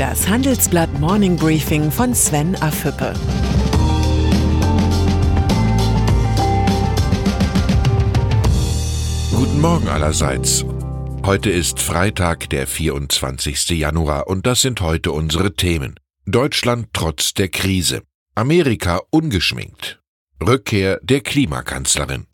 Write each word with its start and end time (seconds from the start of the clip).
Das 0.00 0.26
Handelsblatt 0.26 0.98
Morning 0.98 1.36
Briefing 1.36 1.90
von 1.90 2.14
Sven 2.14 2.56
Afüppe. 2.62 3.12
Guten 9.30 9.60
Morgen 9.60 9.88
allerseits. 9.88 10.64
Heute 11.26 11.50
ist 11.50 11.80
Freitag, 11.80 12.48
der 12.48 12.66
24. 12.66 13.68
Januar, 13.78 14.26
und 14.28 14.46
das 14.46 14.62
sind 14.62 14.80
heute 14.80 15.12
unsere 15.12 15.52
Themen. 15.52 15.96
Deutschland 16.24 16.86
trotz 16.94 17.34
der 17.34 17.48
Krise. 17.48 18.00
Amerika 18.34 19.02
ungeschminkt. 19.10 20.00
Rückkehr 20.42 20.98
der 21.02 21.20
Klimakanzlerin. 21.20 22.26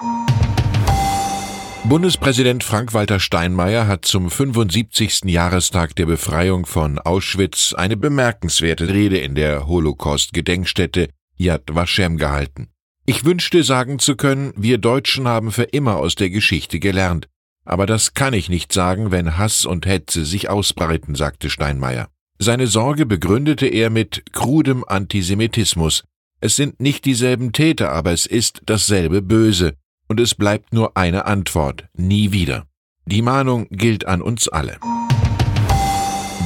Bundespräsident 1.89 2.65
Frank-Walter 2.65 3.21
Steinmeier 3.21 3.87
hat 3.87 4.05
zum 4.05 4.29
75. 4.29 5.21
Jahrestag 5.27 5.95
der 5.95 6.07
Befreiung 6.07 6.67
von 6.67 6.99
Auschwitz 6.99 7.75
eine 7.75 7.97
bemerkenswerte 7.97 8.89
Rede 8.89 9.19
in 9.19 9.37
der 9.37 9.69
Holocaust-Gedenkstätte 9.69 11.11
Yad 11.37 11.63
Vashem 11.73 12.17
gehalten. 12.17 12.71
Ich 13.05 13.25
wünschte 13.25 13.63
sagen 13.63 14.01
zu 14.01 14.17
können, 14.17 14.53
wir 14.57 14.79
Deutschen 14.79 15.29
haben 15.29 15.53
für 15.53 15.63
immer 15.63 15.99
aus 15.99 16.17
der 16.17 16.29
Geschichte 16.29 16.81
gelernt. 16.81 17.29
Aber 17.65 17.87
das 17.87 18.15
kann 18.15 18.35
ich 18.35 18.49
nicht 18.49 18.73
sagen, 18.73 19.13
wenn 19.13 19.39
Hass 19.39 19.65
und 19.65 19.87
Hetze 19.87 20.25
sich 20.25 20.51
ausbreiten, 20.51 21.15
sagte 21.15 21.51
Steinmeier. 21.51 22.09
Seine 22.41 22.67
Sorge 22.67 23.07
begründete 23.07 23.67
er 23.67 23.91
mit 23.91 24.33
krudem 24.33 24.83
Antisemitismus. 24.85 26.03
Es 26.41 26.57
sind 26.57 26.81
nicht 26.81 27.05
dieselben 27.05 27.53
Täter, 27.53 27.93
aber 27.93 28.11
es 28.11 28.27
ist 28.27 28.63
dasselbe 28.67 29.23
Böse 29.23 29.75
und 30.09 30.21
es 30.21 30.35
bleibt 30.35 30.73
nur 30.73 30.97
eine 30.97 31.27
Antwort, 31.27 31.87
nie 31.95 32.33
wieder. 32.33 32.67
Die 33.07 33.23
Mahnung 33.23 33.67
gilt 33.71 34.07
an 34.07 34.23
uns 34.23 34.49
alle. 34.49 34.79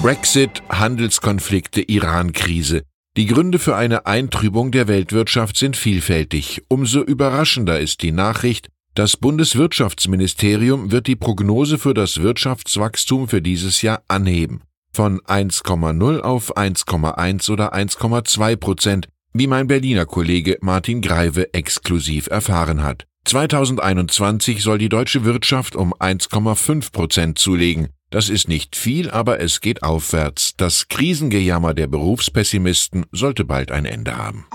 Brexit, 0.03 0.63
Handelskonflikte, 0.71 1.83
Iran-Krise. 1.83 2.83
Die 3.17 3.27
Gründe 3.27 3.59
für 3.59 3.77
eine 3.77 4.07
Eintrübung 4.07 4.71
der 4.71 4.89
Weltwirtschaft 4.89 5.57
sind 5.57 5.77
vielfältig. 5.77 6.63
Umso 6.69 7.03
überraschender 7.03 7.81
ist 7.81 8.03
die 8.03 8.13
Nachricht, 8.13 8.69
das 8.95 9.17
Bundeswirtschaftsministerium 9.17 10.91
wird 10.91 11.07
die 11.07 11.17
Prognose 11.17 11.79
für 11.79 11.95
das 11.95 12.23
Wirtschaftswachstum 12.23 13.29
für 13.29 13.43
dieses 13.43 13.83
Jahr 13.83 14.03
anheben. 14.09 14.63
Von 14.93 15.21
1,0 15.21 16.21
auf 16.21 16.57
1,1 16.57 17.51
oder 17.51 17.75
1,2 17.75 18.57
Prozent, 18.57 19.09
wie 19.33 19.47
mein 19.47 19.67
Berliner 19.69 20.07
Kollege 20.07 20.59
Martin 20.61 21.03
Greive 21.03 21.55
exklusiv 21.55 22.27
erfahren 22.27 22.83
hat. 22.83 23.07
2021 23.31 24.61
soll 24.61 24.79
die 24.79 24.89
deutsche 24.89 25.25
Wirtschaft 25.25 25.77
um 25.77 25.95
1,5 25.95 26.91
Prozent 26.91 27.39
zulegen. 27.39 27.91
Das 28.11 28.29
ist 28.29 28.49
nicht 28.49 28.75
viel, 28.75 29.09
aber 29.09 29.39
es 29.39 29.61
geht 29.61 29.85
aufwärts. 29.85 30.55
Das 30.57 30.89
Krisengejammer 30.89 31.73
der 31.73 31.87
Berufspessimisten 31.87 33.07
sollte 33.13 33.45
bald 33.45 33.71
ein 33.71 33.85
Ende 33.85 34.17
haben. 34.17 34.49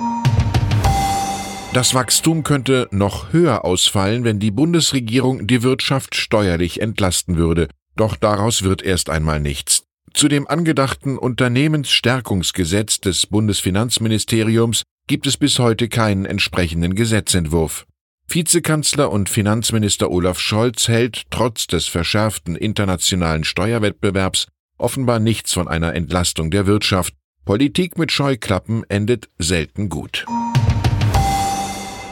Das 1.72 1.94
Wachstum 1.94 2.44
könnte 2.44 2.90
noch 2.92 3.32
höher 3.32 3.64
ausfallen, 3.64 4.26
wenn 4.26 4.40
die 4.40 4.52
Bundesregierung 4.52 5.48
die 5.48 5.64
Wirtschaft 5.64 6.14
steuerlich 6.14 6.82
entlasten 6.82 7.38
würde. 7.38 7.70
Doch 7.96 8.18
daraus 8.18 8.64
wird 8.64 8.82
erst 8.82 9.10
einmal 9.10 9.40
nichts. 9.40 9.86
Zu 10.14 10.28
dem 10.28 10.50
angedachten 10.50 11.18
Unternehmensstärkungsgesetz 11.18 13.00
des 13.00 13.28
Bundesfinanzministeriums 13.28 14.84
gibt 15.08 15.28
es 15.28 15.38
bis 15.38 15.60
heute 15.60 15.88
keinen 15.88 16.26
entsprechenden 16.26 16.94
Gesetzentwurf. 16.96 17.86
Vizekanzler 18.28 19.12
und 19.12 19.30
Finanzminister 19.30 20.12
Olaf 20.12 20.40
Scholz 20.40 20.88
hält 20.88 21.24
trotz 21.30 21.68
des 21.68 21.88
verschärften 21.88 22.56
internationalen 22.56 23.44
Steuerwettbewerbs 23.44 24.48
offenbar 24.78 25.20
nichts 25.20 25.54
von 25.54 25.68
einer 25.68 25.94
Entlastung 25.94 26.52
der 26.52 26.68
Wirtschaft. 26.68 27.14
Politik 27.46 27.98
mit 27.98 28.12
Scheuklappen 28.12 28.84
endet 28.90 29.30
selten 29.38 29.90
gut. 29.90 30.26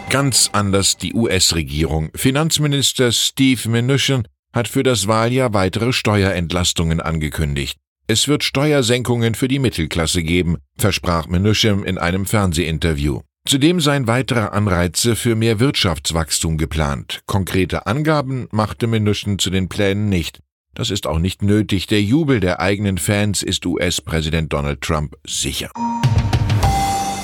Ganz 0.09 0.51
anders 0.53 0.97
die 0.97 1.13
US-Regierung. 1.13 2.12
Finanzminister 2.16 3.12
Steve 3.12 3.68
Mnuchin 3.68 4.28
hat 4.53 4.68
für 4.68 4.84
das 4.84 5.07
Wahljahr 5.07 5.53
weitere 5.53 5.91
Steuerentlastungen 5.91 7.01
angekündigt. 7.01 7.80
Es 8.06 8.28
wird 8.28 8.44
Steuersenkungen 8.44 9.34
für 9.34 9.47
die 9.47 9.59
Mittelklasse 9.59 10.22
geben, 10.22 10.57
versprach 10.78 11.28
Mnuchin 11.28 11.84
in 11.84 11.97
einem 11.97 12.25
Fernsehinterview. 12.25 13.22
Zudem 13.46 13.81
seien 13.81 14.08
weitere 14.08 14.40
Anreize 14.40 15.18
für 15.18 15.36
mehr 15.36 15.59
Wirtschaftswachstum 15.59 16.58
geplant. 16.58 17.22
Konkrete 17.26 17.88
Angaben 17.88 18.48
machte 18.52 18.88
Mnuchin 18.88 19.38
zu 19.38 19.50
den 19.50 19.68
Plänen 19.68 20.08
nicht. 20.08 20.42
Das 20.74 20.90
ist 20.90 21.06
auch 21.08 21.20
nicht 21.20 21.42
nötig. 21.42 21.88
Der 21.88 22.02
Jubel 22.02 22.40
der 22.40 22.62
eigenen 22.62 22.98
Fans 22.98 23.44
ist 23.44 23.66
US-Präsident 23.66 24.54
Donald 24.54 24.81
Trump 24.81 25.16
sicher. 25.28 25.70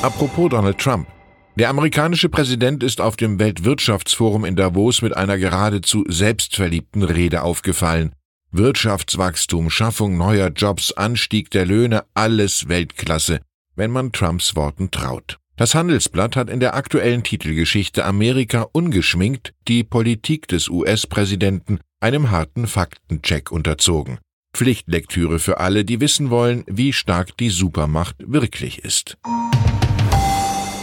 Apropos 0.02 0.50
Donald 0.50 0.78
Trump. 0.78 1.08
Der 1.56 1.70
amerikanische 1.70 2.30
Präsident 2.30 2.84
ist 2.84 3.02
auf 3.02 3.16
dem 3.16 3.40
Weltwirtschaftsforum 3.40 4.46
in 4.46 4.56
Davos 4.56 5.02
mit 5.02 5.16
einer 5.16 5.38
geradezu 5.38 6.04
selbstverliebten 6.08 7.04
Rede 7.04 7.44
aufgefallen. 7.44 8.14
Wirtschaftswachstum, 8.52 9.70
Schaffung 9.70 10.18
neuer 10.18 10.50
Jobs, 10.50 10.92
Anstieg 10.92 11.50
der 11.52 11.66
Löhne, 11.66 12.04
alles 12.14 12.68
Weltklasse, 12.68 13.40
wenn 13.76 13.92
man 13.92 14.12
Trumps 14.12 14.56
Worten 14.56 14.92
traut. 14.92 15.40
Das 15.60 15.76
Handelsblatt 15.76 16.38
hat 16.38 16.50
in 16.50 16.62
der 16.62 16.74
aktuellen 16.74 17.22
Titelgeschichte 17.22 18.06
Amerika 18.06 18.68
ungeschminkt 18.72 19.54
die 19.68 19.84
Politik 19.84 20.48
des 20.48 20.70
US-Präsidenten 20.70 21.82
einem 22.00 22.32
harten 22.32 22.66
Faktencheck 22.66 23.52
unterzogen. 23.52 24.20
Pflichtlektüre 24.54 25.38
für 25.38 25.60
alle, 25.60 25.84
die 25.84 26.00
wissen 26.00 26.30
wollen, 26.30 26.64
wie 26.68 26.94
stark 26.94 27.36
die 27.36 27.50
Supermacht 27.50 28.16
wirklich 28.20 28.86
ist. 28.86 29.18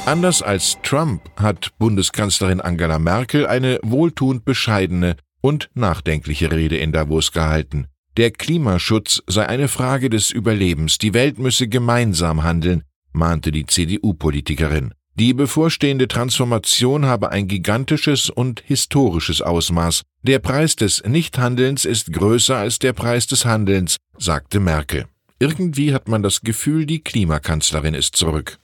Anders 0.05 0.43
als 0.43 0.77
Trump 0.83 1.23
hat 1.37 1.71
Bundeskanzlerin 1.79 2.61
Angela 2.61 2.99
Merkel 2.99 3.47
eine 3.47 3.81
wohltuend 3.83 4.45
bescheidene 4.45 5.17
und 5.41 5.71
nachdenkliche 5.73 6.53
Rede 6.53 6.77
in 6.77 6.93
Davos 6.93 7.33
gehalten. 7.33 7.87
Der 8.19 8.31
Klimaschutz 8.31 9.23
sei 9.27 9.49
eine 9.49 9.69
Frage 9.69 10.11
des 10.11 10.31
Überlebens, 10.31 10.99
die 10.99 11.15
Welt 11.15 11.39
müsse 11.39 11.67
gemeinsam 11.67 12.45
handeln, 12.45 12.83
mahnte 13.17 13.51
die 13.51 13.67
CDU-Politikerin. 13.67 14.93
Die 15.19 15.33
bevorstehende 15.33 16.09
Transformation 16.09 17.07
habe 17.07 17.31
ein 17.31 17.49
gigantisches 17.49 18.29
und 18.29 18.63
historisches 18.67 19.41
Ausmaß. 19.41 20.03
Der 20.23 20.39
Preis 20.41 20.77
des 20.77 21.03
Nichthandelns 21.05 21.87
ist 21.87 22.13
größer 22.13 22.57
als 22.57 22.79
der 22.79 22.93
Preis 22.93 23.27
des 23.27 23.47
Handelns, 23.47 23.97
sagte 24.19 24.61
Merkel. 24.61 25.07
Irgendwie 25.39 25.95
hat 25.95 26.09
man 26.09 26.23
das 26.23 26.43
Gefühl, 26.43 26.85
die 26.85 27.01
Klimakanzlerin 27.01 27.95
ist 27.95 28.15
zurück. 28.17 28.59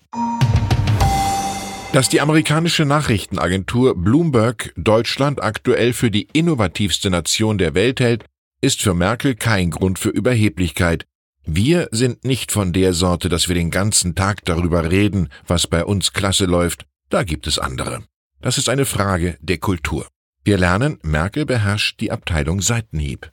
Dass 1.93 2.09
die 2.09 2.21
amerikanische 2.21 2.85
Nachrichtenagentur 2.85 3.95
Bloomberg 3.95 4.73
Deutschland 4.77 5.43
aktuell 5.43 5.93
für 5.93 6.11
die 6.11 6.29
innovativste 6.33 7.11
Nation 7.11 7.59
der 7.59 7.75
Welt 7.75 8.01
hält, 8.01 8.25
ist 8.63 8.81
für 8.81 8.95
Merkel 8.95 9.35
kein 9.35 9.71
Grund 9.71 9.99
für 9.99 10.09
Überheblichkeit. 10.09 11.05
Wir 11.45 11.89
sind 11.91 12.25
nicht 12.25 12.53
von 12.53 12.73
der 12.73 12.93
Sorte, 12.93 13.29
dass 13.29 13.49
wir 13.49 13.55
den 13.55 13.71
ganzen 13.71 14.15
Tag 14.15 14.45
darüber 14.45 14.91
reden, 14.91 15.29
was 15.47 15.67
bei 15.67 15.85
uns 15.85 16.13
klasse 16.13 16.45
läuft, 16.45 16.87
da 17.11 17.25
gibt 17.25 17.47
es 17.47 17.59
andere. 17.59 18.05
Das 18.41 18.59
ist 18.59 18.69
eine 18.69 18.85
Frage 18.85 19.37
der 19.41 19.59
Kultur. 19.59 20.07
Wir 20.45 20.57
lernen, 20.57 20.99
Merkel 21.03 21.45
beherrscht 21.45 22.01
die 22.01 22.11
Abteilung 22.11 22.61
Seitenhieb. 22.61 23.31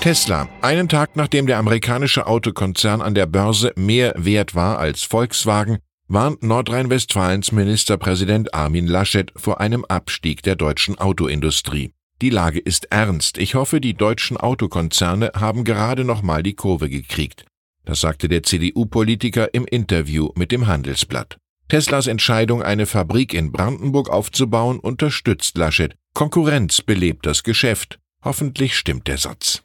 Tesla. 0.00 0.48
Einen 0.62 0.88
Tag 0.88 1.16
nachdem 1.16 1.46
der 1.46 1.58
amerikanische 1.58 2.26
Autokonzern 2.26 3.02
an 3.02 3.14
der 3.14 3.26
Börse 3.26 3.72
mehr 3.76 4.14
wert 4.16 4.54
war 4.54 4.78
als 4.78 5.02
Volkswagen, 5.02 5.78
warnt 6.06 6.42
Nordrhein-Westfalens 6.42 7.52
Ministerpräsident 7.52 8.54
Armin 8.54 8.86
Laschet 8.86 9.32
vor 9.36 9.60
einem 9.60 9.84
Abstieg 9.84 10.42
der 10.42 10.56
deutschen 10.56 10.98
Autoindustrie. 10.98 11.92
Die 12.20 12.30
Lage 12.30 12.58
ist 12.58 12.86
ernst. 12.90 13.38
Ich 13.38 13.54
hoffe, 13.54 13.80
die 13.80 13.94
deutschen 13.94 14.36
Autokonzerne 14.36 15.30
haben 15.36 15.62
gerade 15.62 16.04
noch 16.04 16.22
mal 16.22 16.42
die 16.42 16.54
Kurve 16.54 16.90
gekriegt. 16.90 17.44
Das 17.84 18.00
sagte 18.00 18.28
der 18.28 18.42
CDU-Politiker 18.42 19.54
im 19.54 19.64
Interview 19.64 20.30
mit 20.34 20.50
dem 20.50 20.66
Handelsblatt. 20.66 21.38
Teslas 21.68 22.08
Entscheidung, 22.08 22.62
eine 22.62 22.86
Fabrik 22.86 23.34
in 23.34 23.52
Brandenburg 23.52 24.08
aufzubauen, 24.10 24.80
unterstützt 24.80 25.56
Laschet. 25.56 25.94
Konkurrenz 26.12 26.82
belebt 26.82 27.24
das 27.24 27.44
Geschäft. 27.44 28.00
Hoffentlich 28.24 28.76
stimmt 28.76 29.06
der 29.06 29.18
Satz. 29.18 29.62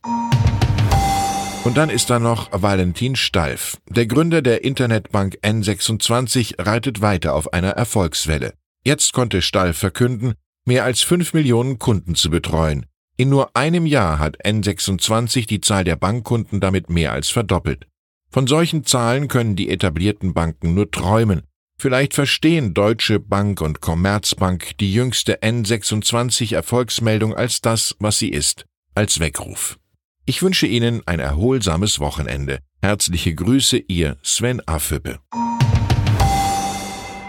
Und 1.63 1.77
dann 1.77 1.89
ist 1.89 2.11
da 2.11 2.19
noch 2.19 2.49
Valentin 2.51 3.15
Stalf. 3.15 3.77
Der 3.89 4.05
Gründer 4.05 4.43
der 4.43 4.63
Internetbank 4.63 5.39
N26 5.41 6.63
reitet 6.63 7.01
weiter 7.01 7.33
auf 7.33 7.51
einer 7.51 7.71
Erfolgswelle. 7.71 8.53
Jetzt 8.85 9.13
konnte 9.13 9.41
Stalf 9.41 9.77
verkünden, 9.77 10.33
mehr 10.65 10.83
als 10.83 11.01
fünf 11.01 11.33
Millionen 11.33 11.79
Kunden 11.79 12.15
zu 12.15 12.29
betreuen. 12.29 12.85
In 13.15 13.29
nur 13.29 13.55
einem 13.55 13.85
Jahr 13.85 14.19
hat 14.19 14.43
N26 14.45 15.47
die 15.47 15.61
Zahl 15.61 15.83
der 15.83 15.95
Bankkunden 15.95 16.59
damit 16.59 16.89
mehr 16.89 17.11
als 17.11 17.29
verdoppelt. 17.29 17.87
Von 18.31 18.47
solchen 18.47 18.83
Zahlen 18.83 19.27
können 19.27 19.55
die 19.55 19.69
etablierten 19.69 20.33
Banken 20.33 20.73
nur 20.73 20.89
träumen. 20.89 21.43
Vielleicht 21.77 22.13
verstehen 22.13 22.73
Deutsche 22.73 23.19
Bank 23.19 23.61
und 23.61 23.81
Commerzbank 23.81 24.77
die 24.79 24.91
jüngste 24.91 25.41
N26 25.41 26.55
Erfolgsmeldung 26.55 27.35
als 27.35 27.61
das, 27.61 27.95
was 27.99 28.17
sie 28.17 28.29
ist, 28.29 28.65
als 28.95 29.19
Weckruf. 29.19 29.77
Ich 30.25 30.41
wünsche 30.41 30.65
Ihnen 30.65 31.01
ein 31.05 31.19
erholsames 31.19 31.99
Wochenende. 31.99 32.59
Herzliche 32.81 33.35
Grüße, 33.35 33.77
Ihr 33.77 34.17
Sven 34.23 34.65
Affüppe. 34.65 35.19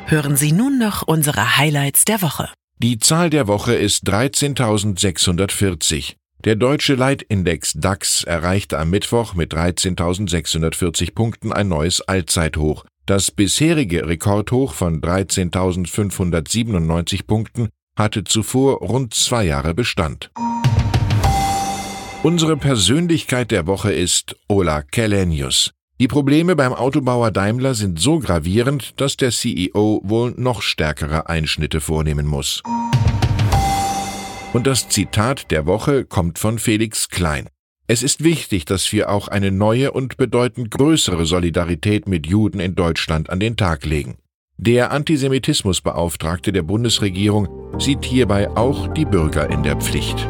Hören 0.06 0.36
Sie 0.36 0.52
nun 0.52 0.78
noch 0.78 1.02
unsere 1.02 1.56
Highlights 1.56 2.04
der 2.04 2.22
Woche. 2.22 2.48
Die 2.78 2.98
Zahl 2.98 3.30
der 3.30 3.46
Woche 3.46 3.74
ist 3.74 4.08
13.640. 4.08 6.16
Der 6.44 6.56
deutsche 6.56 6.96
Leitindex 6.96 7.74
DAX 7.74 8.24
erreichte 8.24 8.78
am 8.78 8.90
Mittwoch 8.90 9.34
mit 9.34 9.54
13.640 9.54 11.14
Punkten 11.14 11.52
ein 11.52 11.68
neues 11.68 12.00
Allzeithoch. 12.02 12.84
Das 13.06 13.30
bisherige 13.30 14.08
Rekordhoch 14.08 14.74
von 14.74 15.00
13.597 15.00 17.26
Punkten 17.26 17.68
hatte 17.96 18.24
zuvor 18.24 18.78
rund 18.78 19.14
zwei 19.14 19.44
Jahre 19.44 19.72
Bestand. 19.72 20.32
Unsere 22.22 22.56
Persönlichkeit 22.56 23.50
der 23.50 23.66
Woche 23.66 23.92
ist 23.92 24.36
Ola 24.48 24.80
Kellenius. 24.82 25.72
Die 26.00 26.08
Probleme 26.08 26.56
beim 26.56 26.72
Autobauer 26.72 27.30
Daimler 27.30 27.74
sind 27.74 28.00
so 28.00 28.18
gravierend, 28.18 29.00
dass 29.00 29.16
der 29.16 29.30
CEO 29.30 30.00
wohl 30.02 30.34
noch 30.36 30.60
stärkere 30.60 31.28
Einschnitte 31.28 31.80
vornehmen 31.80 32.26
muss. 32.26 32.62
Und 34.52 34.66
das 34.66 34.88
Zitat 34.88 35.52
der 35.52 35.66
Woche 35.66 36.04
kommt 36.04 36.40
von 36.40 36.58
Felix 36.58 37.08
Klein. 37.10 37.48
Es 37.86 38.02
ist 38.02 38.24
wichtig, 38.24 38.64
dass 38.64 38.92
wir 38.92 39.08
auch 39.08 39.28
eine 39.28 39.52
neue 39.52 39.92
und 39.92 40.16
bedeutend 40.16 40.72
größere 40.72 41.26
Solidarität 41.26 42.08
mit 42.08 42.26
Juden 42.26 42.58
in 42.58 42.74
Deutschland 42.74 43.30
an 43.30 43.38
den 43.38 43.56
Tag 43.56 43.84
legen. 43.84 44.16
Der 44.56 44.90
Antisemitismusbeauftragte 44.90 46.52
der 46.52 46.62
Bundesregierung 46.62 47.48
sieht 47.78 48.04
hierbei 48.04 48.48
auch 48.50 48.88
die 48.94 49.04
Bürger 49.04 49.48
in 49.48 49.62
der 49.62 49.76
Pflicht. 49.76 50.26